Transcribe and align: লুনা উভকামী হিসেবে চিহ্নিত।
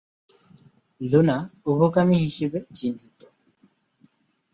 লুনা 1.01 1.37
উভকামী 1.65 2.17
হিসেবে 2.25 2.57
চিহ্নিত। 2.77 3.19